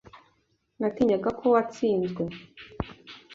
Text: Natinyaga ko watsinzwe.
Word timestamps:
Natinyaga 0.79 1.29
ko 1.39 1.43
watsinzwe. 1.53 2.23